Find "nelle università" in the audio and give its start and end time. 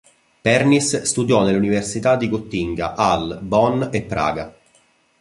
1.43-2.15